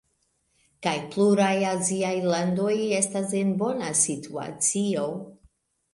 [0.85, 5.09] kaj pluraj aziaj landoj estas en bona situacio.